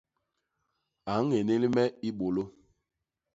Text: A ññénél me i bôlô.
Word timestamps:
A 1.13 1.15
ññénél 1.27 1.63
me 1.75 1.83
i 2.07 2.09
bôlô. 2.17 2.43